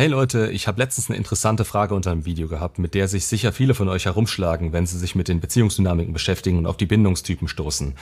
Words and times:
Hey 0.00 0.08
Leute, 0.08 0.50
ich 0.50 0.66
habe 0.66 0.80
letztens 0.80 1.10
eine 1.10 1.18
interessante 1.18 1.66
Frage 1.66 1.94
unter 1.94 2.10
einem 2.10 2.24
Video 2.24 2.48
gehabt, 2.48 2.78
mit 2.78 2.94
der 2.94 3.06
sich 3.06 3.26
sicher 3.26 3.52
viele 3.52 3.74
von 3.74 3.86
euch 3.90 4.06
herumschlagen, 4.06 4.72
wenn 4.72 4.86
sie 4.86 4.96
sich 4.96 5.14
mit 5.14 5.28
den 5.28 5.40
Beziehungsdynamiken 5.40 6.14
beschäftigen 6.14 6.56
und 6.56 6.64
auf 6.64 6.78
die 6.78 6.86
Bindungstypen 6.86 7.48
stoßen. 7.48 7.92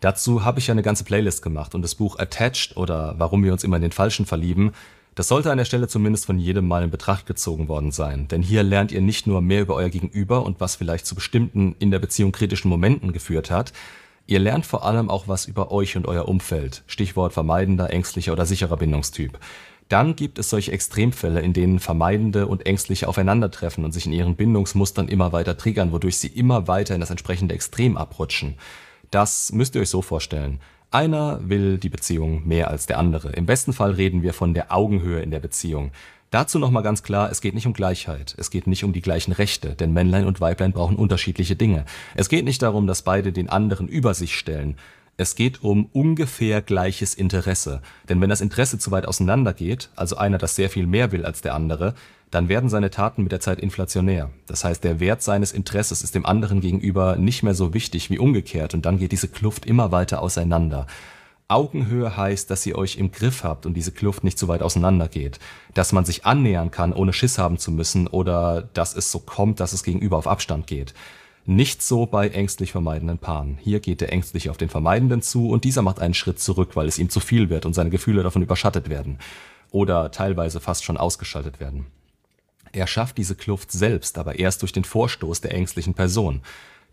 Dazu 0.00 0.46
habe 0.46 0.60
ich 0.60 0.68
ja 0.68 0.72
eine 0.72 0.80
ganze 0.80 1.04
Playlist 1.04 1.42
gemacht 1.42 1.74
und 1.74 1.82
das 1.82 1.94
Buch 1.94 2.18
Attached 2.18 2.78
oder 2.78 3.16
Warum 3.18 3.44
wir 3.44 3.52
uns 3.52 3.64
immer 3.64 3.76
in 3.76 3.82
den 3.82 3.92
Falschen 3.92 4.24
verlieben, 4.24 4.72
das 5.14 5.28
sollte 5.28 5.52
an 5.52 5.58
der 5.58 5.66
Stelle 5.66 5.88
zumindest 5.88 6.24
von 6.24 6.38
jedem 6.38 6.66
mal 6.66 6.84
in 6.84 6.90
Betracht 6.90 7.26
gezogen 7.26 7.68
worden 7.68 7.92
sein, 7.92 8.28
denn 8.28 8.40
hier 8.40 8.62
lernt 8.62 8.90
ihr 8.90 9.02
nicht 9.02 9.26
nur 9.26 9.42
mehr 9.42 9.60
über 9.60 9.74
euer 9.74 9.90
Gegenüber 9.90 10.46
und 10.46 10.58
was 10.58 10.76
vielleicht 10.76 11.04
zu 11.04 11.14
bestimmten 11.14 11.76
in 11.78 11.90
der 11.90 11.98
Beziehung 11.98 12.32
kritischen 12.32 12.70
Momenten 12.70 13.12
geführt 13.12 13.50
hat, 13.50 13.74
ihr 14.26 14.38
lernt 14.38 14.64
vor 14.64 14.86
allem 14.86 15.10
auch 15.10 15.28
was 15.28 15.44
über 15.44 15.70
euch 15.70 15.98
und 15.98 16.06
euer 16.08 16.28
Umfeld, 16.28 16.82
Stichwort 16.86 17.34
vermeidender, 17.34 17.90
ängstlicher 17.90 18.32
oder 18.32 18.46
sicherer 18.46 18.78
Bindungstyp. 18.78 19.38
Dann 19.92 20.16
gibt 20.16 20.38
es 20.38 20.48
solche 20.48 20.72
Extremfälle, 20.72 21.42
in 21.42 21.52
denen 21.52 21.78
Vermeidende 21.78 22.46
und 22.46 22.64
Ängstliche 22.64 23.08
aufeinandertreffen 23.08 23.84
und 23.84 23.92
sich 23.92 24.06
in 24.06 24.14
ihren 24.14 24.36
Bindungsmustern 24.36 25.06
immer 25.06 25.32
weiter 25.32 25.58
triggern, 25.58 25.92
wodurch 25.92 26.16
sie 26.16 26.28
immer 26.28 26.66
weiter 26.66 26.94
in 26.94 27.00
das 27.00 27.10
entsprechende 27.10 27.54
Extrem 27.54 27.98
abrutschen. 27.98 28.54
Das 29.10 29.52
müsst 29.52 29.74
ihr 29.74 29.82
euch 29.82 29.90
so 29.90 30.00
vorstellen. 30.00 30.60
Einer 30.90 31.46
will 31.46 31.76
die 31.76 31.90
Beziehung 31.90 32.48
mehr 32.48 32.70
als 32.70 32.86
der 32.86 32.98
andere. 32.98 33.32
Im 33.32 33.44
besten 33.44 33.74
Fall 33.74 33.90
reden 33.90 34.22
wir 34.22 34.32
von 34.32 34.54
der 34.54 34.74
Augenhöhe 34.74 35.20
in 35.20 35.30
der 35.30 35.40
Beziehung. 35.40 35.90
Dazu 36.30 36.58
nochmal 36.58 36.82
ganz 36.82 37.02
klar, 37.02 37.30
es 37.30 37.42
geht 37.42 37.52
nicht 37.52 37.66
um 37.66 37.74
Gleichheit, 37.74 38.34
es 38.38 38.50
geht 38.50 38.66
nicht 38.66 38.84
um 38.84 38.94
die 38.94 39.02
gleichen 39.02 39.32
Rechte, 39.32 39.74
denn 39.74 39.92
Männlein 39.92 40.24
und 40.24 40.40
Weiblein 40.40 40.72
brauchen 40.72 40.96
unterschiedliche 40.96 41.54
Dinge. 41.54 41.84
Es 42.14 42.30
geht 42.30 42.46
nicht 42.46 42.62
darum, 42.62 42.86
dass 42.86 43.02
beide 43.02 43.30
den 43.30 43.50
anderen 43.50 43.88
über 43.88 44.14
sich 44.14 44.38
stellen. 44.38 44.76
Es 45.18 45.34
geht 45.34 45.62
um 45.62 45.86
ungefähr 45.92 46.62
gleiches 46.62 47.14
Interesse. 47.14 47.82
Denn 48.08 48.20
wenn 48.20 48.30
das 48.30 48.40
Interesse 48.40 48.78
zu 48.78 48.90
weit 48.90 49.06
auseinandergeht, 49.06 49.90
also 49.94 50.16
einer 50.16 50.38
das 50.38 50.56
sehr 50.56 50.70
viel 50.70 50.86
mehr 50.86 51.12
will 51.12 51.26
als 51.26 51.42
der 51.42 51.54
andere, 51.54 51.94
dann 52.30 52.48
werden 52.48 52.70
seine 52.70 52.90
Taten 52.90 53.22
mit 53.22 53.30
der 53.30 53.40
Zeit 53.40 53.60
inflationär. 53.60 54.30
Das 54.46 54.64
heißt, 54.64 54.82
der 54.82 55.00
Wert 55.00 55.22
seines 55.22 55.52
Interesses 55.52 56.02
ist 56.02 56.14
dem 56.14 56.24
anderen 56.24 56.62
gegenüber 56.62 57.16
nicht 57.16 57.42
mehr 57.42 57.54
so 57.54 57.74
wichtig 57.74 58.08
wie 58.08 58.18
umgekehrt 58.18 58.72
und 58.72 58.86
dann 58.86 58.98
geht 58.98 59.12
diese 59.12 59.28
Kluft 59.28 59.66
immer 59.66 59.92
weiter 59.92 60.22
auseinander. 60.22 60.86
Augenhöhe 61.48 62.16
heißt, 62.16 62.50
dass 62.50 62.64
ihr 62.64 62.76
euch 62.78 62.96
im 62.96 63.12
Griff 63.12 63.44
habt 63.44 63.66
und 63.66 63.74
diese 63.74 63.92
Kluft 63.92 64.24
nicht 64.24 64.38
so 64.38 64.48
weit 64.48 64.62
auseinander 64.62 65.08
geht. 65.08 65.38
Dass 65.74 65.92
man 65.92 66.06
sich 66.06 66.24
annähern 66.24 66.70
kann, 66.70 66.94
ohne 66.94 67.12
Schiss 67.12 67.36
haben 67.36 67.58
zu 67.58 67.70
müssen 67.70 68.06
oder 68.06 68.62
dass 68.72 68.96
es 68.96 69.12
so 69.12 69.18
kommt, 69.18 69.60
dass 69.60 69.74
es 69.74 69.82
gegenüber 69.82 70.16
auf 70.16 70.26
Abstand 70.26 70.66
geht. 70.66 70.94
Nicht 71.44 71.82
so 71.82 72.06
bei 72.06 72.28
ängstlich 72.28 72.70
vermeidenden 72.70 73.18
Paaren. 73.18 73.58
Hier 73.60 73.80
geht 73.80 74.00
der 74.00 74.12
Ängstliche 74.12 74.50
auf 74.50 74.58
den 74.58 74.68
Vermeidenden 74.68 75.22
zu 75.22 75.48
und 75.48 75.64
dieser 75.64 75.82
macht 75.82 75.98
einen 75.98 76.14
Schritt 76.14 76.38
zurück, 76.38 76.76
weil 76.76 76.86
es 76.86 76.98
ihm 76.98 77.10
zu 77.10 77.18
viel 77.18 77.50
wird 77.50 77.66
und 77.66 77.74
seine 77.74 77.90
Gefühle 77.90 78.22
davon 78.22 78.42
überschattet 78.42 78.88
werden 78.88 79.18
oder 79.72 80.12
teilweise 80.12 80.60
fast 80.60 80.84
schon 80.84 80.96
ausgeschaltet 80.96 81.58
werden. 81.58 81.86
Er 82.70 82.86
schafft 82.86 83.18
diese 83.18 83.34
Kluft 83.34 83.72
selbst, 83.72 84.18
aber 84.18 84.38
erst 84.38 84.62
durch 84.62 84.72
den 84.72 84.84
Vorstoß 84.84 85.40
der 85.40 85.52
ängstlichen 85.52 85.94
Person. 85.94 86.42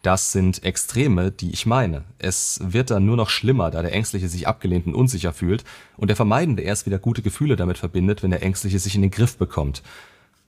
Das 0.02 0.31
sind 0.31 0.64
Extreme, 0.64 1.31
die 1.31 1.52
ich 1.52 1.66
meine. 1.66 2.05
Es 2.17 2.59
wird 2.64 2.89
dann 2.89 3.05
nur 3.05 3.17
noch 3.17 3.30
schlimmer, 3.30 3.70
da 3.70 3.81
der 3.81 3.94
Ängstliche 3.94 4.30
sich 4.30 4.47
abgelehnt 4.47 4.88
und 4.88 4.95
unsicher 4.95 5.33
fühlt 5.33 5.64
und 5.97 6.08
der 6.08 6.16
Vermeidende 6.16 6.64
erst 6.64 6.86
wieder 6.86 7.00
gute 7.00 7.22
Gefühle 7.22 7.55
damit 7.55 7.77
verbindet, 7.77 8.23
wenn 8.23 8.31
der 8.31 8.42
Ängstliche 8.42 8.80
sich 8.80 8.95
in 8.95 9.02
den 9.02 9.11
Griff 9.11 9.38
bekommt. 9.38 9.83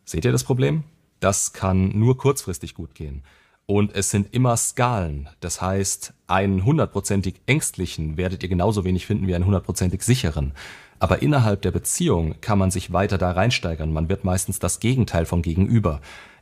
Seht 0.06 0.26
ihr 0.26 0.32
das 0.32 0.46
Problem? 0.46 0.84
Das 1.20 1.54
kann 1.54 1.90
nur 1.98 2.18
kurzfristig 2.18 2.74
gut 2.74 2.96
gehen. 2.96 3.24
Und 3.66 3.96
es 3.96 4.10
sind 4.10 4.34
immer 4.34 4.58
Skalen. 4.58 5.30
Das 5.40 5.62
heißt, 5.62 6.14
einen 6.28 6.66
hundertprozentig 6.66 7.42
Ängstlichen 7.46 8.18
werdet 8.18 8.44
ihr 8.44 8.50
genauso 8.50 8.84
wenig 8.84 9.06
finden 9.06 9.28
wie 9.28 9.36
einen 9.36 9.46
hundertprozentig 9.46 10.02
Sicheren. 10.04 10.54
Aber 11.00 11.22
innerhalb 11.22 11.62
der 11.62 11.72
Beziehung 11.72 12.36
kann 12.42 12.60
man 12.60 12.70
sich 12.70 12.94
weiter 12.94 13.18
da 13.18 13.32
reinsteigern. 13.32 13.92
Man 13.92 14.10
wird 14.10 14.24
meistens 14.24 14.60
das 14.60 14.80
Gegenteil 14.80 15.26
vom 15.26 15.42
Gegenüber. 15.42 16.02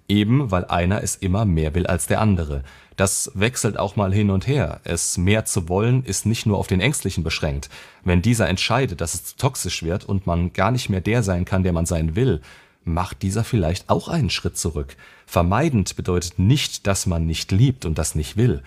Eben 0.09 0.49
weil 0.49 0.65
einer 0.65 1.03
es 1.03 1.15
immer 1.15 1.45
mehr 1.45 1.75
will 1.75 1.85
als 1.85 2.07
der 2.07 2.19
andere. 2.19 2.63
Das 2.95 3.31
wechselt 3.35 3.77
auch 3.77 3.95
mal 3.95 4.11
hin 4.11 4.31
und 4.31 4.47
her. 4.47 4.81
Es 4.83 5.17
mehr 5.17 5.45
zu 5.45 5.69
wollen 5.69 6.03
ist 6.03 6.25
nicht 6.25 6.47
nur 6.47 6.57
auf 6.57 6.67
den 6.67 6.81
Ängstlichen 6.81 7.23
beschränkt. 7.23 7.69
Wenn 8.03 8.21
dieser 8.21 8.49
entscheidet, 8.49 9.01
dass 9.01 9.13
es 9.13 9.35
toxisch 9.35 9.83
wird 9.83 10.03
und 10.03 10.25
man 10.25 10.51
gar 10.51 10.71
nicht 10.71 10.89
mehr 10.89 10.99
der 10.99 11.21
sein 11.21 11.45
kann, 11.45 11.63
der 11.63 11.73
man 11.73 11.85
sein 11.85 12.15
will, 12.15 12.41
macht 12.83 13.21
dieser 13.21 13.43
vielleicht 13.43 13.89
auch 13.89 14.07
einen 14.07 14.29
Schritt 14.29 14.57
zurück. 14.57 14.95
Vermeidend 15.25 15.95
bedeutet 15.95 16.39
nicht, 16.39 16.87
dass 16.87 17.05
man 17.05 17.25
nicht 17.25 17.51
liebt 17.51 17.85
und 17.85 17.97
das 17.97 18.15
nicht 18.15 18.37
will. 18.37 18.63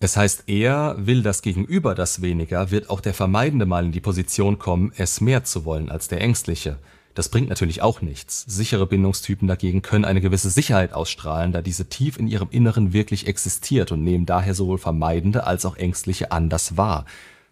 Es 0.00 0.16
heißt 0.16 0.48
eher, 0.48 0.96
will 0.98 1.22
das 1.22 1.42
Gegenüber 1.42 1.94
das 1.94 2.20
weniger, 2.20 2.70
wird 2.70 2.90
auch 2.90 3.00
der 3.00 3.14
Vermeidende 3.14 3.64
mal 3.64 3.86
in 3.86 3.92
die 3.92 4.00
Position 4.00 4.58
kommen, 4.58 4.92
es 4.96 5.20
mehr 5.20 5.44
zu 5.44 5.64
wollen 5.64 5.90
als 5.90 6.08
der 6.08 6.20
Ängstliche. 6.20 6.78
Das 7.14 7.28
bringt 7.28 7.48
natürlich 7.48 7.80
auch 7.80 8.02
nichts. 8.02 8.44
Sichere 8.48 8.86
Bindungstypen 8.86 9.46
dagegen 9.46 9.82
können 9.82 10.04
eine 10.04 10.20
gewisse 10.20 10.50
Sicherheit 10.50 10.92
ausstrahlen, 10.92 11.52
da 11.52 11.62
diese 11.62 11.88
tief 11.88 12.18
in 12.18 12.26
ihrem 12.26 12.48
Inneren 12.50 12.92
wirklich 12.92 13.28
existiert 13.28 13.92
und 13.92 14.02
nehmen 14.02 14.26
daher 14.26 14.54
sowohl 14.54 14.78
Vermeidende 14.78 15.46
als 15.46 15.64
auch 15.64 15.76
Ängstliche 15.76 16.32
anders 16.32 16.76
wahr. 16.76 17.04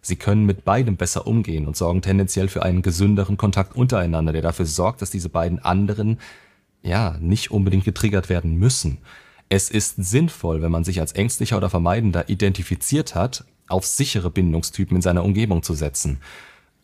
Sie 0.05 0.17
können 0.17 0.45
mit 0.45 0.65
beidem 0.65 0.97
besser 0.97 1.25
umgehen 1.25 1.65
und 1.65 1.77
sorgen 1.77 2.01
tendenziell 2.01 2.49
für 2.49 2.61
einen 2.61 2.81
gesünderen 2.81 3.37
Kontakt 3.37 3.73
untereinander, 3.75 4.33
der 4.33 4.41
dafür 4.41 4.65
sorgt, 4.65 5.01
dass 5.01 5.11
diese 5.11 5.29
beiden 5.29 5.59
anderen 5.59 6.19
ja 6.81 7.17
nicht 7.21 7.51
unbedingt 7.51 7.85
getriggert 7.85 8.27
werden 8.27 8.55
müssen. 8.55 8.97
Es 9.47 9.69
ist 9.69 9.95
sinnvoll, 9.95 10.61
wenn 10.61 10.71
man 10.71 10.83
sich 10.83 10.99
als 10.99 11.13
Ängstlicher 11.13 11.55
oder 11.55 11.69
Vermeidender 11.69 12.27
identifiziert 12.27 13.15
hat, 13.15 13.45
auf 13.69 13.85
sichere 13.85 14.29
Bindungstypen 14.29 14.97
in 14.97 15.01
seiner 15.01 15.23
Umgebung 15.23 15.63
zu 15.63 15.73
setzen. 15.73 16.19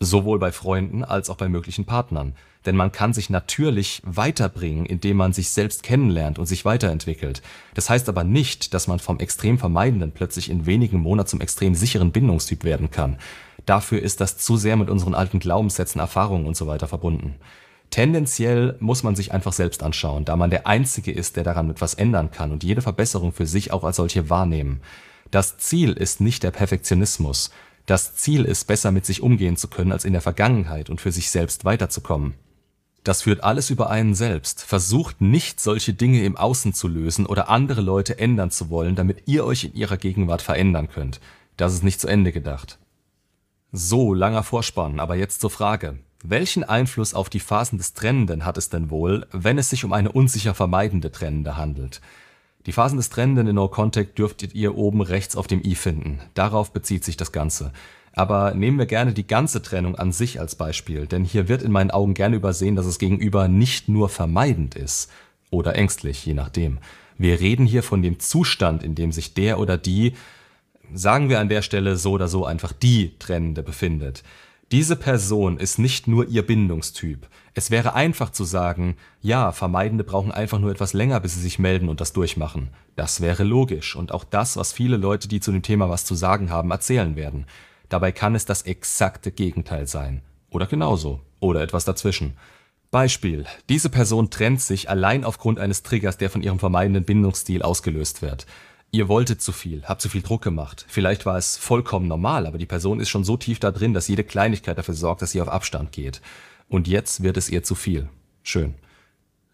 Sowohl 0.02 0.38
bei 0.38 0.50
Freunden 0.50 1.04
als 1.04 1.28
auch 1.28 1.36
bei 1.36 1.50
möglichen 1.50 1.84
Partnern. 1.84 2.34
Denn 2.64 2.74
man 2.74 2.90
kann 2.90 3.12
sich 3.12 3.28
natürlich 3.28 4.00
weiterbringen, 4.02 4.86
indem 4.86 5.18
man 5.18 5.34
sich 5.34 5.50
selbst 5.50 5.82
kennenlernt 5.82 6.38
und 6.38 6.46
sich 6.46 6.64
weiterentwickelt. 6.64 7.42
Das 7.74 7.90
heißt 7.90 8.08
aber 8.08 8.24
nicht, 8.24 8.72
dass 8.72 8.88
man 8.88 8.98
vom 8.98 9.18
extrem 9.18 9.58
Vermeidenden 9.58 10.12
plötzlich 10.12 10.50
in 10.50 10.64
wenigen 10.64 11.00
Monaten 11.00 11.28
zum 11.28 11.40
extrem 11.42 11.74
sicheren 11.74 12.12
Bindungstyp 12.12 12.64
werden 12.64 12.90
kann. 12.90 13.18
Dafür 13.66 14.00
ist 14.00 14.22
das 14.22 14.38
zu 14.38 14.56
sehr 14.56 14.76
mit 14.76 14.88
unseren 14.88 15.14
alten 15.14 15.38
Glaubenssätzen, 15.38 16.00
Erfahrungen 16.00 16.46
und 16.46 16.56
so 16.56 16.66
weiter 16.66 16.88
verbunden. 16.88 17.34
Tendenziell 17.90 18.76
muss 18.80 19.02
man 19.02 19.16
sich 19.16 19.32
einfach 19.32 19.52
selbst 19.52 19.82
anschauen, 19.82 20.24
da 20.24 20.36
man 20.36 20.48
der 20.48 20.66
Einzige 20.66 21.12
ist, 21.12 21.36
der 21.36 21.44
daran 21.44 21.68
etwas 21.68 21.92
ändern 21.92 22.30
kann 22.30 22.52
und 22.52 22.64
jede 22.64 22.80
Verbesserung 22.80 23.32
für 23.32 23.46
sich 23.46 23.72
auch 23.72 23.84
als 23.84 23.96
solche 23.96 24.30
wahrnehmen. 24.30 24.80
Das 25.30 25.58
Ziel 25.58 25.92
ist 25.92 26.20
nicht 26.20 26.42
der 26.42 26.52
Perfektionismus. 26.52 27.50
Das 27.90 28.14
Ziel 28.14 28.44
ist, 28.44 28.68
besser 28.68 28.92
mit 28.92 29.04
sich 29.04 29.20
umgehen 29.20 29.56
zu 29.56 29.66
können 29.66 29.90
als 29.90 30.04
in 30.04 30.12
der 30.12 30.22
Vergangenheit 30.22 30.90
und 30.90 31.00
für 31.00 31.10
sich 31.10 31.28
selbst 31.28 31.64
weiterzukommen. 31.64 32.34
Das 33.02 33.22
führt 33.22 33.42
alles 33.42 33.68
über 33.68 33.90
einen 33.90 34.14
selbst. 34.14 34.62
Versucht 34.62 35.20
nicht, 35.20 35.58
solche 35.58 35.92
Dinge 35.92 36.22
im 36.22 36.36
Außen 36.36 36.72
zu 36.72 36.86
lösen 36.86 37.26
oder 37.26 37.48
andere 37.48 37.80
Leute 37.80 38.16
ändern 38.16 38.52
zu 38.52 38.70
wollen, 38.70 38.94
damit 38.94 39.24
ihr 39.26 39.44
euch 39.44 39.64
in 39.64 39.74
ihrer 39.74 39.96
Gegenwart 39.96 40.40
verändern 40.40 40.88
könnt. 40.88 41.20
Das 41.56 41.74
ist 41.74 41.82
nicht 41.82 42.00
zu 42.00 42.06
Ende 42.06 42.30
gedacht. 42.30 42.78
So, 43.72 44.14
langer 44.14 44.44
Vorspann, 44.44 45.00
aber 45.00 45.16
jetzt 45.16 45.40
zur 45.40 45.50
Frage. 45.50 45.98
Welchen 46.22 46.62
Einfluss 46.62 47.12
auf 47.12 47.28
die 47.28 47.40
Phasen 47.40 47.78
des 47.78 47.92
Trennenden 47.92 48.44
hat 48.44 48.56
es 48.56 48.68
denn 48.68 48.90
wohl, 48.90 49.26
wenn 49.32 49.58
es 49.58 49.68
sich 49.68 49.84
um 49.84 49.92
eine 49.92 50.12
unsicher 50.12 50.54
vermeidende 50.54 51.10
Trennende 51.10 51.56
handelt? 51.56 52.00
Die 52.66 52.72
Phasen 52.72 52.98
des 52.98 53.08
Trennenden 53.08 53.46
in 53.46 53.54
No 53.54 53.68
Contact 53.68 54.18
dürftet 54.18 54.54
ihr 54.54 54.76
oben 54.76 55.00
rechts 55.00 55.34
auf 55.36 55.46
dem 55.46 55.62
i 55.64 55.74
finden. 55.74 56.20
Darauf 56.34 56.72
bezieht 56.72 57.04
sich 57.04 57.16
das 57.16 57.32
Ganze. 57.32 57.72
Aber 58.12 58.54
nehmen 58.54 58.78
wir 58.78 58.86
gerne 58.86 59.12
die 59.12 59.26
ganze 59.26 59.62
Trennung 59.62 59.94
an 59.94 60.12
sich 60.12 60.40
als 60.40 60.56
Beispiel, 60.56 61.06
denn 61.06 61.24
hier 61.24 61.48
wird 61.48 61.62
in 61.62 61.72
meinen 61.72 61.90
Augen 61.90 62.14
gerne 62.14 62.36
übersehen, 62.36 62.76
dass 62.76 62.86
es 62.86 62.98
gegenüber 62.98 63.48
nicht 63.48 63.88
nur 63.88 64.08
vermeidend 64.08 64.74
ist 64.74 65.10
oder 65.50 65.76
ängstlich, 65.76 66.26
je 66.26 66.34
nachdem. 66.34 66.78
Wir 67.16 67.40
reden 67.40 67.66
hier 67.66 67.82
von 67.82 68.02
dem 68.02 68.18
Zustand, 68.18 68.82
in 68.82 68.94
dem 68.94 69.12
sich 69.12 69.34
der 69.34 69.58
oder 69.58 69.78
die, 69.78 70.14
sagen 70.92 71.28
wir 71.28 71.38
an 71.38 71.48
der 71.48 71.62
Stelle 71.62 71.96
so 71.96 72.12
oder 72.12 72.28
so 72.28 72.44
einfach 72.44 72.72
die 72.72 73.16
Trennende 73.18 73.62
befindet. 73.62 74.22
Diese 74.72 74.94
Person 74.94 75.58
ist 75.58 75.80
nicht 75.80 76.06
nur 76.06 76.28
ihr 76.28 76.46
Bindungstyp. 76.46 77.26
Es 77.54 77.72
wäre 77.72 77.94
einfach 77.94 78.30
zu 78.30 78.44
sagen, 78.44 78.96
ja, 79.20 79.50
Vermeidende 79.50 80.04
brauchen 80.04 80.30
einfach 80.30 80.60
nur 80.60 80.70
etwas 80.70 80.92
länger, 80.92 81.18
bis 81.18 81.34
sie 81.34 81.40
sich 81.40 81.58
melden 81.58 81.88
und 81.88 82.00
das 82.00 82.12
durchmachen. 82.12 82.68
Das 82.94 83.20
wäre 83.20 83.42
logisch 83.42 83.96
und 83.96 84.12
auch 84.12 84.22
das, 84.22 84.56
was 84.56 84.72
viele 84.72 84.96
Leute, 84.96 85.26
die 85.26 85.40
zu 85.40 85.50
dem 85.50 85.62
Thema 85.62 85.88
was 85.90 86.04
zu 86.04 86.14
sagen 86.14 86.50
haben, 86.50 86.70
erzählen 86.70 87.16
werden. 87.16 87.46
Dabei 87.88 88.12
kann 88.12 88.36
es 88.36 88.44
das 88.44 88.62
exakte 88.62 89.32
Gegenteil 89.32 89.88
sein. 89.88 90.22
Oder 90.50 90.66
genauso. 90.66 91.18
Oder 91.40 91.62
etwas 91.62 91.84
dazwischen. 91.84 92.36
Beispiel. 92.92 93.46
Diese 93.68 93.88
Person 93.88 94.30
trennt 94.30 94.60
sich 94.60 94.88
allein 94.88 95.24
aufgrund 95.24 95.58
eines 95.58 95.82
Triggers, 95.82 96.16
der 96.16 96.30
von 96.30 96.44
ihrem 96.44 96.60
vermeidenden 96.60 97.02
Bindungsstil 97.02 97.62
ausgelöst 97.62 98.22
wird. 98.22 98.46
Ihr 98.92 99.08
wolltet 99.08 99.40
zu 99.40 99.52
viel, 99.52 99.84
habt 99.84 100.02
zu 100.02 100.08
viel 100.08 100.22
Druck 100.22 100.42
gemacht. 100.42 100.84
Vielleicht 100.88 101.24
war 101.24 101.36
es 101.36 101.56
vollkommen 101.56 102.08
normal, 102.08 102.46
aber 102.46 102.58
die 102.58 102.66
Person 102.66 102.98
ist 102.98 103.08
schon 103.08 103.22
so 103.22 103.36
tief 103.36 103.60
da 103.60 103.70
drin, 103.70 103.94
dass 103.94 104.08
jede 104.08 104.24
Kleinigkeit 104.24 104.76
dafür 104.78 104.94
sorgt, 104.94 105.22
dass 105.22 105.30
sie 105.30 105.40
auf 105.40 105.48
Abstand 105.48 105.92
geht. 105.92 106.20
Und 106.68 106.88
jetzt 106.88 107.22
wird 107.22 107.36
es 107.36 107.48
ihr 107.48 107.62
zu 107.62 107.74
viel. 107.74 108.08
Schön. 108.42 108.74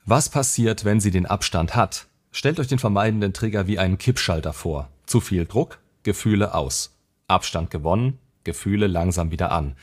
Was 0.07 0.31
passiert, 0.31 0.85
wenn 0.85 1.01
sie 1.01 1.11
den 1.11 1.27
Abstand 1.27 1.75
hat? 1.75 2.07
Stellt 2.31 2.61
euch 2.61 2.69
den 2.69 2.79
vermeidenden 2.79 3.33
Trigger 3.33 3.67
wie 3.67 3.79
einen 3.79 3.99
Kippschalter 3.99 4.53
vor. 4.53 4.89
Zu 5.05 5.21
viel 5.21 5.45
Druck, 5.45 5.81
Gefühle 6.03 6.55
aus. 6.55 6.97
Abstand 7.29 7.71
gewonnen, 7.71 8.19
Gefühle 8.45 8.87
langsam 8.87 9.31
wieder 9.31 9.51
an. 9.53 9.75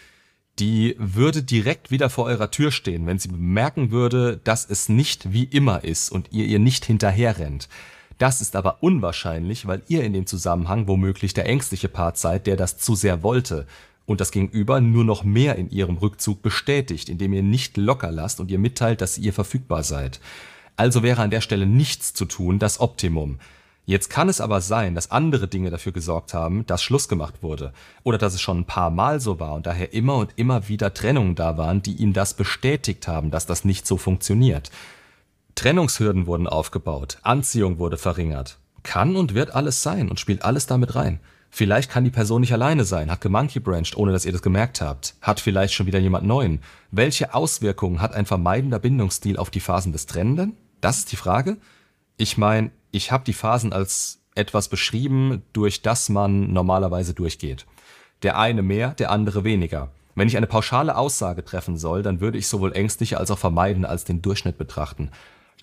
die 0.59 0.95
würde 1.00 1.41
direkt 1.41 1.89
wieder 1.89 2.09
vor 2.09 2.25
eurer 2.25 2.51
Tür 2.51 2.71
stehen, 2.71 3.07
wenn 3.07 3.17
sie 3.17 3.29
bemerken 3.29 3.91
würde, 3.91 4.39
dass 4.44 4.69
es 4.69 4.88
nicht 4.88 5.33
wie 5.33 5.45
immer 5.45 5.83
ist 5.83 6.11
und 6.11 6.31
ihr 6.31 6.45
ihr 6.45 6.59
nicht 6.59 6.85
hinterherrennt. 6.85 7.69
Das 8.18 8.42
ist 8.42 8.56
aber 8.56 8.77
unwahrscheinlich, 8.81 9.68
weil 9.68 9.81
ihr 9.88 10.04
in 10.04 10.13
dem 10.13 10.25
Zusammenhang 10.25 10.88
womöglich 10.88 11.33
der 11.33 11.45
ängstliche 11.48 11.89
Part 11.89 12.18
seid, 12.18 12.48
der 12.48 12.56
das 12.56 12.77
zu 12.77 12.95
sehr 12.95 13.24
wollte 13.24 13.65
und 14.06 14.21
das 14.21 14.31
Gegenüber 14.31 14.81
nur 14.81 15.04
noch 15.04 15.24
mehr 15.24 15.56
in 15.56 15.69
ihrem 15.69 15.98
Rückzug 15.98 16.42
bestätigt, 16.42 17.10
indem 17.10 17.33
ihr 17.33 17.44
nicht 17.44 17.77
locker 17.77 18.12
lasst 18.12 18.39
und 18.39 18.51
ihr 18.51 18.60
mitteilt, 18.60 19.01
dass 19.01 19.18
ihr 19.18 19.33
verfügbar 19.33 19.83
seid. 19.83 20.19
Also 20.75 21.04
wäre 21.04 21.21
an 21.21 21.31
der 21.31 21.42
Stelle 21.42 21.65
nichts 21.65 22.13
zu 22.13 22.25
tun 22.25 22.60
das 22.60 22.80
Optimum. 22.80 23.39
Jetzt 23.86 24.10
kann 24.10 24.30
es 24.30 24.39
aber 24.39 24.62
sein, 24.62 24.95
dass 24.95 25.12
andere 25.12 25.50
Dinge 25.50 25.69
dafür 25.69 25.92
gesorgt 25.92 26.33
haben, 26.33 26.65
dass 26.65 26.81
Schluss 26.81 27.10
gemacht 27.10 27.44
wurde, 27.44 27.74
oder 28.04 28.18
dass 28.18 28.33
es 28.33 28.39
schon 28.42 28.60
ein 28.60 28.65
paar 28.65 28.89
Mal 28.89 29.19
so 29.19 29.42
war 29.42 29.54
und 29.54 29.65
daher 29.65 29.94
immer 29.94 30.15
und 30.15 30.31
immer 30.38 30.69
wieder 30.69 30.94
Trennungen 30.94 31.36
da 31.36 31.57
waren, 31.57 31.81
die 31.81 31.95
ihm 31.95 32.13
das 32.13 32.33
bestätigt 32.33 33.10
haben, 33.10 33.30
dass 33.30 33.45
das 33.45 33.65
nicht 33.65 33.86
so 33.86 33.98
funktioniert. 33.98 34.71
Trennungshürden 35.55 36.27
wurden 36.27 36.47
aufgebaut, 36.47 37.19
Anziehung 37.21 37.79
wurde 37.79 37.97
verringert. 37.97 38.59
Kann 38.83 39.15
und 39.15 39.33
wird 39.33 39.55
alles 39.55 39.81
sein 39.81 40.09
und 40.09 40.19
spielt 40.19 40.44
alles 40.44 40.65
damit 40.65 40.95
rein. 40.95 41.19
Vielleicht 41.50 41.91
kann 41.91 42.03
die 42.03 42.09
Person 42.09 42.41
nicht 42.41 42.51
alleine 42.51 42.83
sein, 42.83 43.11
hat 43.11 43.21
gemonkeybranched, 43.21 43.95
ohne 43.95 44.11
dass 44.11 44.25
ihr 44.25 44.31
das 44.31 44.41
gemerkt 44.41 44.81
habt, 44.81 45.13
hat 45.21 45.39
vielleicht 45.39 45.75
schon 45.75 45.85
wieder 45.85 46.00
jemand 46.00 46.25
Neuen. 46.25 46.61
Welche 46.89 47.35
Auswirkungen 47.35 48.01
hat 48.01 48.15
ein 48.15 48.25
vermeidender 48.25 48.79
Bindungsstil 48.79 49.38
auf 49.38 49.51
die 49.51 49.59
Phasen 49.59 49.91
des 49.91 50.07
Trennenden? 50.07 50.57
Das 50.81 50.97
ist 50.97 51.11
die 51.11 51.15
Frage. 51.15 51.57
Ich 52.17 52.39
meine, 52.39 52.71
ich 52.89 53.11
habe 53.11 53.23
die 53.23 53.33
Phasen 53.33 53.71
als 53.71 54.21
etwas 54.33 54.67
beschrieben, 54.67 55.44
durch 55.53 55.83
das 55.83 56.09
man 56.09 56.51
normalerweise 56.51 57.13
durchgeht. 57.13 57.67
Der 58.23 58.39
eine 58.39 58.63
mehr, 58.63 58.95
der 58.95 59.11
andere 59.11 59.44
weniger. 59.44 59.91
Wenn 60.15 60.27
ich 60.27 60.38
eine 60.38 60.47
pauschale 60.47 60.97
Aussage 60.97 61.44
treffen 61.44 61.77
soll, 61.77 62.03
dann 62.03 62.19
würde 62.19 62.38
ich 62.38 62.47
sowohl 62.47 62.73
ängstliche 62.73 63.19
als 63.19 63.31
auch 63.31 63.39
vermeiden 63.39 63.85
als 63.85 64.05
den 64.05 64.21
Durchschnitt 64.21 64.57
betrachten. 64.57 65.11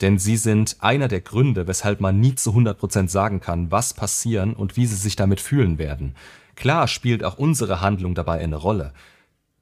Denn 0.00 0.18
sie 0.18 0.36
sind 0.36 0.76
einer 0.80 1.08
der 1.08 1.20
Gründe, 1.20 1.66
weshalb 1.66 2.00
man 2.00 2.20
nie 2.20 2.34
zu 2.34 2.52
100% 2.52 3.08
sagen 3.08 3.40
kann, 3.40 3.70
was 3.70 3.94
passieren 3.94 4.54
und 4.54 4.76
wie 4.76 4.86
sie 4.86 4.96
sich 4.96 5.16
damit 5.16 5.40
fühlen 5.40 5.78
werden. 5.78 6.14
Klar 6.56 6.88
spielt 6.88 7.24
auch 7.24 7.38
unsere 7.38 7.80
Handlung 7.80 8.14
dabei 8.14 8.40
eine 8.40 8.56
Rolle. 8.56 8.92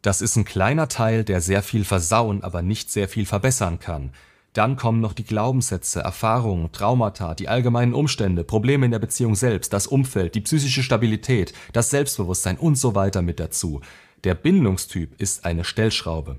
Das 0.03 0.21
ist 0.21 0.37
ein 0.37 0.45
kleiner 0.45 0.89
Teil, 0.89 1.25
der 1.25 1.41
sehr 1.41 1.63
viel 1.63 1.85
versauen, 1.85 2.45
aber 2.45 2.63
nicht 2.63 2.91
sehr 2.91 3.09
viel 3.09 3.27
verbessern 3.27 3.81
kann. 3.81 4.13
Dann 4.53 4.77
kommen 4.77 5.01
noch 5.01 5.13
die 5.13 5.25
Glaubenssätze, 5.25 6.01
Erfahrungen, 6.01 6.73
Traumata, 6.73 7.35
die 7.35 7.49
allgemeinen 7.49 7.95
Umstände, 7.95 8.45
Probleme 8.45 8.87
in 8.87 8.93
der 8.93 8.99
Beziehung 8.99 9.35
selbst, 9.35 9.73
das 9.73 9.87
Umfeld, 9.87 10.35
die 10.35 10.41
psychische 10.41 10.83
Stabilität, 10.83 11.53
das 11.73 11.91
Selbstbewusstsein 11.91 12.57
und 12.57 12.77
so 12.77 12.95
weiter 12.95 13.23
mit 13.23 13.41
dazu. 13.41 13.81
Der 14.25 14.35
Bindungstyp 14.35 15.21
ist 15.21 15.45
eine 15.45 15.65
Stellschraube. 15.65 16.39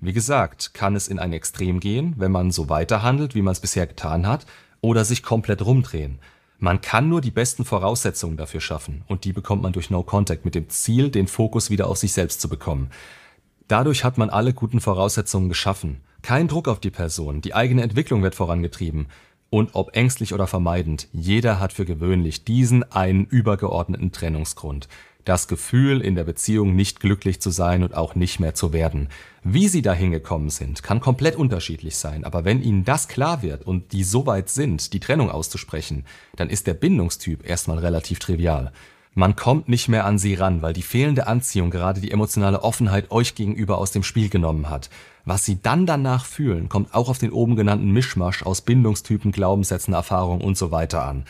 Wie 0.00 0.12
gesagt, 0.12 0.74
kann 0.74 0.94
es 0.94 1.08
in 1.08 1.18
ein 1.18 1.32
Extrem 1.32 1.80
gehen, 1.80 2.14
wenn 2.18 2.30
man 2.30 2.50
so 2.50 2.68
weiterhandelt, 2.68 3.34
wie 3.34 3.42
man 3.42 3.52
es 3.52 3.60
bisher 3.60 3.86
getan 3.86 4.26
hat, 4.26 4.46
oder 4.82 5.04
sich 5.04 5.22
komplett 5.22 5.64
rumdrehen. 5.64 6.18
Man 6.58 6.80
kann 6.80 7.08
nur 7.08 7.20
die 7.20 7.30
besten 7.30 7.64
Voraussetzungen 7.64 8.36
dafür 8.36 8.60
schaffen 8.60 9.02
und 9.08 9.24
die 9.24 9.32
bekommt 9.32 9.62
man 9.62 9.72
durch 9.72 9.90
No 9.90 10.02
Contact 10.02 10.44
mit 10.44 10.54
dem 10.54 10.68
Ziel, 10.68 11.10
den 11.10 11.28
Fokus 11.28 11.70
wieder 11.70 11.86
auf 11.86 11.98
sich 11.98 12.12
selbst 12.12 12.40
zu 12.40 12.48
bekommen. 12.48 12.90
Dadurch 13.68 14.04
hat 14.04 14.16
man 14.16 14.30
alle 14.30 14.54
guten 14.54 14.80
Voraussetzungen 14.80 15.48
geschaffen. 15.48 16.00
Kein 16.22 16.48
Druck 16.48 16.68
auf 16.68 16.80
die 16.80 16.90
Person, 16.90 17.40
die 17.40 17.54
eigene 17.54 17.82
Entwicklung 17.82 18.22
wird 18.22 18.34
vorangetrieben. 18.34 19.08
Und 19.50 19.74
ob 19.74 19.96
ängstlich 19.96 20.34
oder 20.34 20.46
vermeidend, 20.46 21.08
jeder 21.12 21.60
hat 21.60 21.72
für 21.72 21.84
gewöhnlich 21.84 22.44
diesen 22.44 22.90
einen 22.90 23.26
übergeordneten 23.26 24.12
Trennungsgrund. 24.12 24.88
Das 25.26 25.48
Gefühl, 25.48 26.02
in 26.02 26.14
der 26.14 26.22
Beziehung 26.22 26.76
nicht 26.76 27.00
glücklich 27.00 27.40
zu 27.40 27.50
sein 27.50 27.82
und 27.82 27.96
auch 27.96 28.14
nicht 28.14 28.38
mehr 28.38 28.54
zu 28.54 28.72
werden. 28.72 29.08
Wie 29.42 29.66
sie 29.66 29.82
dahin 29.82 30.12
gekommen 30.12 30.50
sind, 30.50 30.84
kann 30.84 31.00
komplett 31.00 31.34
unterschiedlich 31.34 31.96
sein, 31.96 32.22
aber 32.22 32.44
wenn 32.44 32.62
ihnen 32.62 32.84
das 32.84 33.08
klar 33.08 33.42
wird 33.42 33.66
und 33.66 33.90
die 33.92 34.04
so 34.04 34.24
weit 34.26 34.48
sind, 34.48 34.92
die 34.92 35.00
Trennung 35.00 35.28
auszusprechen, 35.28 36.04
dann 36.36 36.48
ist 36.48 36.68
der 36.68 36.74
Bindungstyp 36.74 37.44
erstmal 37.44 37.78
relativ 37.78 38.20
trivial. 38.20 38.70
Man 39.14 39.34
kommt 39.34 39.68
nicht 39.68 39.88
mehr 39.88 40.04
an 40.04 40.16
sie 40.16 40.34
ran, 40.34 40.62
weil 40.62 40.74
die 40.74 40.82
fehlende 40.82 41.26
Anziehung 41.26 41.70
gerade 41.70 42.00
die 42.00 42.12
emotionale 42.12 42.62
Offenheit 42.62 43.10
euch 43.10 43.34
gegenüber 43.34 43.78
aus 43.78 43.90
dem 43.90 44.04
Spiel 44.04 44.28
genommen 44.28 44.70
hat. 44.70 44.90
Was 45.24 45.44
sie 45.44 45.60
dann 45.60 45.86
danach 45.86 46.24
fühlen, 46.24 46.68
kommt 46.68 46.94
auch 46.94 47.08
auf 47.08 47.18
den 47.18 47.32
oben 47.32 47.56
genannten 47.56 47.90
Mischmasch 47.90 48.44
aus 48.44 48.60
Bindungstypen, 48.60 49.32
Glaubenssätzen, 49.32 49.92
Erfahrungen 49.92 50.42
und 50.42 50.56
so 50.56 50.70
weiter 50.70 51.02
an. 51.02 51.24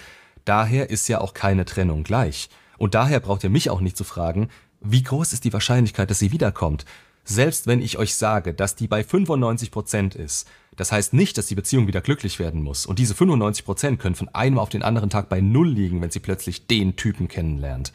Daher 0.44 0.90
ist 0.90 1.08
ja 1.08 1.22
auch 1.22 1.32
keine 1.32 1.64
Trennung 1.64 2.02
gleich. 2.02 2.50
Und 2.78 2.94
daher 2.94 3.20
braucht 3.20 3.44
ihr 3.44 3.50
mich 3.50 3.70
auch 3.70 3.80
nicht 3.80 3.96
zu 3.96 4.04
fragen, 4.04 4.48
wie 4.80 5.02
groß 5.02 5.32
ist 5.32 5.44
die 5.44 5.52
Wahrscheinlichkeit, 5.52 6.10
dass 6.10 6.18
sie 6.18 6.32
wiederkommt? 6.32 6.84
Selbst 7.24 7.66
wenn 7.66 7.82
ich 7.82 7.98
euch 7.98 8.14
sage, 8.14 8.54
dass 8.54 8.76
die 8.76 8.86
bei 8.86 9.02
95 9.02 9.72
Prozent 9.72 10.14
ist, 10.14 10.46
das 10.76 10.92
heißt 10.92 11.12
nicht, 11.12 11.36
dass 11.38 11.46
die 11.46 11.54
Beziehung 11.54 11.88
wieder 11.88 12.00
glücklich 12.00 12.38
werden 12.38 12.62
muss. 12.62 12.86
Und 12.86 12.98
diese 12.98 13.14
95 13.14 13.64
Prozent 13.64 13.98
können 13.98 14.14
von 14.14 14.28
einem 14.28 14.58
auf 14.58 14.68
den 14.68 14.82
anderen 14.82 15.10
Tag 15.10 15.28
bei 15.28 15.40
Null 15.40 15.68
liegen, 15.68 16.00
wenn 16.02 16.10
sie 16.10 16.20
plötzlich 16.20 16.66
den 16.66 16.94
Typen 16.94 17.26
kennenlernt. 17.26 17.92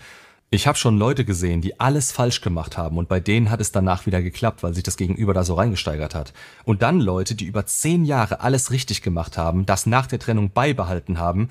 Ich 0.53 0.67
habe 0.67 0.77
schon 0.77 0.97
Leute 0.97 1.23
gesehen, 1.23 1.61
die 1.61 1.79
alles 1.79 2.11
falsch 2.11 2.41
gemacht 2.41 2.77
haben 2.77 2.97
und 2.97 3.07
bei 3.07 3.21
denen 3.21 3.49
hat 3.49 3.61
es 3.61 3.71
danach 3.71 4.05
wieder 4.05 4.21
geklappt, 4.21 4.63
weil 4.63 4.73
sich 4.73 4.83
das 4.83 4.97
Gegenüber 4.97 5.33
da 5.33 5.45
so 5.45 5.53
reingesteigert 5.53 6.13
hat. 6.13 6.33
Und 6.65 6.81
dann 6.81 6.99
Leute, 6.99 7.35
die 7.35 7.45
über 7.45 7.65
zehn 7.65 8.03
Jahre 8.03 8.41
alles 8.41 8.69
richtig 8.69 9.01
gemacht 9.01 9.37
haben, 9.37 9.65
das 9.65 9.85
nach 9.85 10.07
der 10.07 10.19
Trennung 10.19 10.51
beibehalten 10.51 11.19
haben 11.19 11.47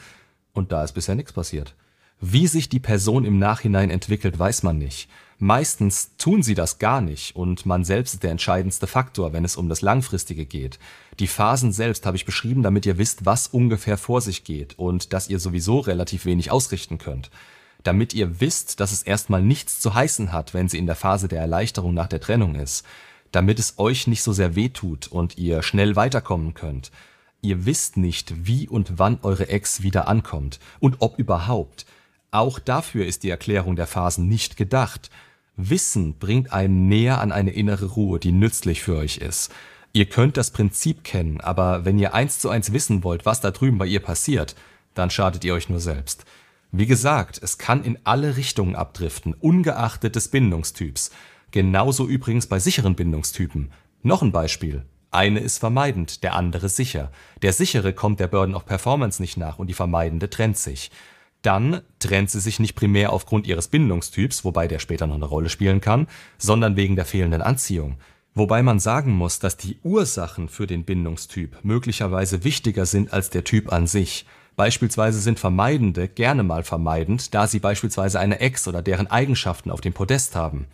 und 0.53 0.71
da 0.71 0.85
ist 0.85 0.93
bisher 0.93 1.15
nichts 1.15 1.33
passiert. 1.33 1.75
Wie 2.23 2.47
sich 2.47 2.69
die 2.69 2.81
Person 2.81 3.25
im 3.25 3.39
Nachhinein 3.39 3.89
entwickelt, 3.89 4.39
weiß 4.39 4.63
man 4.63 4.77
nicht. 4.77 5.09
Meistens 5.39 6.11
tun 6.19 6.43
sie 6.43 6.55
das 6.55 6.79
gar 6.79 7.01
nicht 7.01 7.35
und 7.35 7.65
man 7.65 7.83
selbst 7.83 8.13
ist 8.13 8.23
der 8.23 8.31
entscheidendste 8.31 8.87
Faktor, 8.87 9.33
wenn 9.33 9.47
es 9.47 9.57
um 9.57 9.71
das 9.71 9.81
Langfristige 9.81 10.45
geht. 10.45 10.79
Die 11.19 11.27
Phasen 11.27 11.73
selbst 11.73 12.05
habe 12.05 12.19
ich 12.19 12.27
beschrieben, 12.27 12.63
damit 12.63 12.85
ihr 12.85 12.99
wisst, 12.99 13.25
was 13.25 13.47
ungefähr 13.47 13.97
vor 13.97 14.21
sich 14.21 14.45
geht 14.45 14.79
und 14.79 15.15
dass 15.15 15.31
ihr 15.31 15.39
sowieso 15.39 15.79
relativ 15.79 16.27
wenig 16.27 16.51
ausrichten 16.51 16.99
könnt. 16.99 17.31
Damit 17.85 18.13
ihr 18.13 18.39
wisst, 18.43 18.81
dass 18.81 18.93
es 18.93 19.03
erstmal 19.03 19.41
nichts 19.41 19.81
zu 19.81 19.95
heißen 19.95 20.31
hat, 20.31 20.53
wenn 20.53 20.69
sie 20.69 20.77
in 20.77 20.85
der 20.85 20.97
Phase 20.97 21.27
der 21.27 21.41
Erleichterung 21.41 21.95
nach 21.95 22.09
der 22.09 22.21
Trennung 22.21 22.55
ist. 22.55 22.85
Damit 23.33 23.59
es 23.59 23.79
euch 23.79 24.07
nicht 24.07 24.23
so 24.23 24.35
sehr 24.35 24.55
wehtut 24.57 25.09
und 25.09 25.39
ihr 25.39 25.63
schnell 25.63 25.97
weiterkommen 25.97 26.53
könnt. 26.53 26.91
Ihr 27.41 27.65
wisst 27.65 27.97
nicht, 27.97 28.47
wie 28.47 28.69
und 28.69 28.99
wann 28.99 29.21
eure 29.23 29.49
Ex 29.49 29.83
wieder 29.83 30.07
ankommt 30.07 30.61
und 30.81 30.97
ob 30.99 31.19
überhaupt. 31.19 31.87
Auch 32.31 32.59
dafür 32.59 33.07
ist 33.07 33.23
die 33.23 33.31
Erklärung 33.31 33.77
der 33.77 33.87
Phasen 33.87 34.29
nicht 34.29 34.57
gedacht. 34.57 35.11
Wissen 35.57 36.19
bringt 36.19 36.53
einen 36.53 36.89
näher 36.89 37.21
an 37.21 37.33
eine 37.33 37.51
innere 37.51 37.87
Ruhe, 37.87 38.21
die 38.21 38.33
nützlich 38.33 38.83
für 38.83 38.97
euch 38.97 39.19
ist. 39.19 39.53
Ihr 39.93 40.07
könnt 40.07 40.37
das 40.37 40.53
Prinzip 40.53 41.03
kennen, 41.03 41.41
aber 41.41 41.85
wenn 41.85 41.99
ihr 41.99 42.15
eins 42.15 42.39
zu 42.39 42.49
eins 42.49 42.73
wissen 42.73 43.03
wollt, 43.03 43.27
was 43.27 43.41
da 43.41 43.51
drüben 43.51 43.79
bei 43.79 43.87
ihr 43.87 44.01
passiert, 44.01 44.55
dann 44.95 45.11
schadet 45.11 45.45
ihr 45.45 45.55
euch 45.55 45.69
nur 45.69 45.81
selbst. 45.81 46.25
Wie 46.71 46.87
gesagt, 46.87 47.41
es 47.43 47.59
kann 47.59 47.83
in 47.83 47.99
alle 48.05 48.37
Richtungen 48.37 48.77
abdriften, 48.77 49.35
ungeachtet 49.35 50.15
des 50.15 50.29
Bindungstyps. 50.29 51.11
Genauso 51.51 52.07
übrigens 52.07 52.47
bei 52.47 52.61
sicheren 52.61 52.95
Bindungstypen. 52.95 53.73
Noch 54.05 54.23
ein 54.23 54.31
Beispiel. 54.31 54.85
Eine 55.11 55.41
ist 55.41 55.59
vermeidend, 55.59 56.23
der 56.23 56.37
andere 56.37 56.69
sicher. 56.69 57.11
Der 57.43 57.53
sichere 57.53 57.93
kommt 57.93 58.21
der 58.21 58.29
Burden 58.29 58.55
of 58.55 58.67
Performance 58.67 59.21
nicht 59.21 59.37
nach 59.37 59.59
und 59.59 59.67
die 59.67 59.75
vermeidende 59.75 60.31
trennt 60.31 60.57
sich. 60.57 60.93
Dann 61.43 61.81
trennt 61.99 62.31
sie 62.31 62.41
sich 62.41 62.61
nicht 62.61 62.75
primär 62.75 63.13
aufgrund 63.13 63.47
ihres 63.47 63.69
Bindungstyps, 63.69 64.45
wobei 64.45 64.69
der 64.69 64.79
später 64.79 65.07
noch 65.07 65.15
eine 65.15 65.25
Rolle 65.25 65.49
spielen 65.49 65.81
kann, 65.81 66.07
sondern 66.39 66.77
wegen 66.77 66.97
der 66.97 67.07
fehlenden 67.07 67.43
Anziehung. 67.43 67.97
Wobei 68.35 68.63
man 68.63 68.79
sagen 68.79 69.13
muss, 69.13 69.39
dass 69.39 69.57
die 69.57 69.79
Ursachen 69.83 70.49
für 70.49 70.67
den 70.67 70.85
Bindungstyp 70.85 71.59
möglicherweise 71.63 72.45
wichtiger 72.45 72.87
sind 72.87 73.13
als 73.13 73.31
der 73.31 73.45
Typ 73.45 73.73
an 73.73 73.87
sich. 73.87 74.27
Beispielsweise 74.55 75.21
sind 75.21 75.41
Vermeidende 75.41 76.07
gerne 76.07 76.43
mal 76.43 76.63
vermeidend, 76.63 77.35
da 77.35 77.47
sie 77.47 77.59
beispielsweise 77.59 78.21
eine 78.21 78.41
Ex 78.41 78.69
oder 78.69 78.83
deren 78.83 79.07
Eigenschaften 79.09 79.71
auf 79.71 79.81
dem 79.81 79.95
Podest 79.95 80.37
haben. 80.37 80.67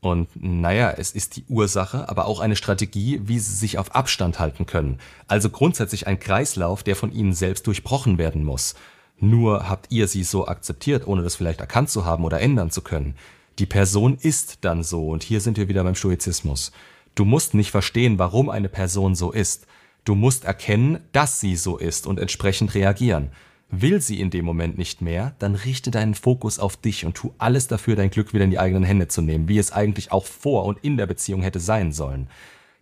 Und 0.00 0.28
naja, 0.34 0.90
es 0.90 1.12
ist 1.12 1.36
die 1.36 1.44
Ursache, 1.48 2.08
aber 2.08 2.26
auch 2.26 2.40
eine 2.40 2.56
Strategie, 2.56 3.20
wie 3.24 3.38
sie 3.38 3.54
sich 3.54 3.78
auf 3.78 3.94
Abstand 3.94 4.38
halten 4.38 4.66
können. 4.66 4.98
Also 5.26 5.50
grundsätzlich 5.50 6.06
ein 6.06 6.18
Kreislauf, 6.18 6.82
der 6.82 6.96
von 6.96 7.12
ihnen 7.12 7.34
selbst 7.34 7.66
durchbrochen 7.66 8.18
werden 8.18 8.42
muss. 8.42 8.74
Nur 9.20 9.68
habt 9.68 9.92
ihr 9.92 10.08
sie 10.08 10.24
so 10.24 10.48
akzeptiert, 10.48 11.06
ohne 11.06 11.22
das 11.22 11.36
vielleicht 11.36 11.60
erkannt 11.60 11.90
zu 11.90 12.04
haben 12.04 12.24
oder 12.24 12.40
ändern 12.40 12.70
zu 12.70 12.80
können. 12.80 13.14
Die 13.58 13.66
Person 13.66 14.16
ist 14.20 14.64
dann 14.64 14.82
so 14.82 15.08
und 15.08 15.22
hier 15.22 15.42
sind 15.42 15.58
wir 15.58 15.68
wieder 15.68 15.84
beim 15.84 15.94
Stoizismus. 15.94 16.72
Du 17.14 17.26
musst 17.26 17.52
nicht 17.52 17.70
verstehen, 17.70 18.18
warum 18.18 18.48
eine 18.48 18.70
Person 18.70 19.14
so 19.14 19.30
ist. 19.30 19.66
Du 20.04 20.14
musst 20.14 20.44
erkennen, 20.44 21.00
dass 21.12 21.40
sie 21.40 21.56
so 21.56 21.76
ist 21.76 22.06
und 22.06 22.18
entsprechend 22.18 22.74
reagieren. 22.74 23.30
Will 23.70 24.00
sie 24.00 24.20
in 24.20 24.30
dem 24.30 24.46
Moment 24.46 24.78
nicht 24.78 25.02
mehr, 25.02 25.34
dann 25.38 25.54
richte 25.54 25.90
deinen 25.90 26.14
Fokus 26.14 26.58
auf 26.58 26.76
dich 26.76 27.04
und 27.04 27.14
tu 27.14 27.34
alles 27.38 27.68
dafür, 27.68 27.96
dein 27.96 28.10
Glück 28.10 28.32
wieder 28.32 28.44
in 28.44 28.50
die 28.50 28.58
eigenen 28.58 28.82
Hände 28.82 29.08
zu 29.08 29.20
nehmen, 29.20 29.48
wie 29.48 29.58
es 29.58 29.70
eigentlich 29.70 30.10
auch 30.10 30.24
vor 30.24 30.64
und 30.64 30.78
in 30.82 30.96
der 30.96 31.06
Beziehung 31.06 31.42
hätte 31.42 31.60
sein 31.60 31.92
sollen. 31.92 32.28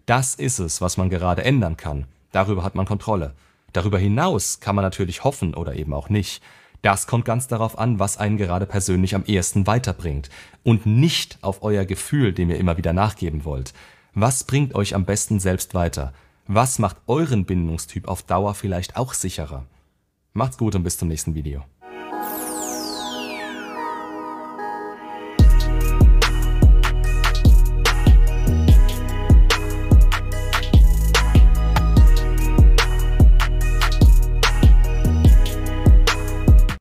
Das 0.06 0.34
ist 0.36 0.60
es, 0.60 0.80
was 0.80 0.96
man 0.96 1.10
gerade 1.10 1.44
ändern 1.44 1.76
kann. 1.76 2.06
Darüber 2.32 2.62
hat 2.62 2.74
man 2.74 2.86
Kontrolle. 2.86 3.34
Darüber 3.72 3.98
hinaus 3.98 4.60
kann 4.60 4.74
man 4.74 4.84
natürlich 4.84 5.24
hoffen 5.24 5.54
oder 5.54 5.74
eben 5.74 5.92
auch 5.92 6.08
nicht. 6.08 6.42
Das 6.82 7.06
kommt 7.06 7.24
ganz 7.24 7.48
darauf 7.48 7.78
an, 7.78 7.98
was 7.98 8.18
einen 8.18 8.36
gerade 8.36 8.66
persönlich 8.66 9.14
am 9.14 9.24
ehesten 9.24 9.66
weiterbringt 9.66 10.30
und 10.62 10.86
nicht 10.86 11.38
auf 11.42 11.62
euer 11.62 11.84
Gefühl, 11.84 12.32
dem 12.32 12.50
ihr 12.50 12.58
immer 12.58 12.76
wieder 12.76 12.92
nachgeben 12.92 13.44
wollt. 13.44 13.74
Was 14.14 14.44
bringt 14.44 14.74
euch 14.74 14.94
am 14.94 15.04
besten 15.04 15.40
selbst 15.40 15.74
weiter? 15.74 16.12
Was 16.46 16.78
macht 16.78 16.96
euren 17.06 17.44
Bindungstyp 17.44 18.08
auf 18.08 18.22
Dauer 18.22 18.54
vielleicht 18.54 18.96
auch 18.96 19.12
sicherer? 19.12 19.66
Macht's 20.32 20.56
gut 20.56 20.74
und 20.74 20.84
bis 20.84 20.96
zum 20.96 21.08
nächsten 21.08 21.34
Video. 21.34 21.64